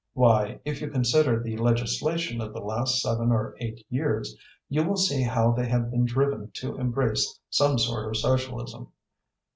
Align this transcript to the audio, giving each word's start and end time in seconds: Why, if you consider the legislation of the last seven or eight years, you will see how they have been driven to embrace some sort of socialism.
Why, 0.13 0.59
if 0.65 0.81
you 0.81 0.89
consider 0.89 1.39
the 1.43 1.57
legislation 1.57 2.41
of 2.41 2.53
the 2.53 2.59
last 2.59 2.99
seven 2.99 3.31
or 3.31 3.55
eight 3.59 3.85
years, 3.87 4.35
you 4.67 4.81
will 4.83 4.97
see 4.97 5.21
how 5.21 5.51
they 5.51 5.67
have 5.69 5.91
been 5.91 6.05
driven 6.05 6.49
to 6.55 6.75
embrace 6.79 7.39
some 7.51 7.77
sort 7.77 8.07
of 8.09 8.17
socialism. 8.17 8.87